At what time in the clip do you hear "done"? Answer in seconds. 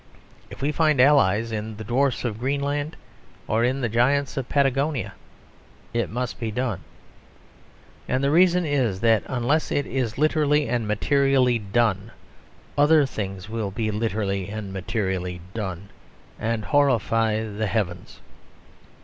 6.49-6.79, 11.59-12.09, 15.53-15.89